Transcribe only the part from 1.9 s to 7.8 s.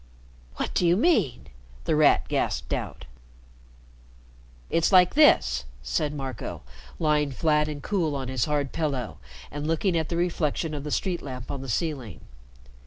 Rat gasped out. "It's like this," said Marco, lying flat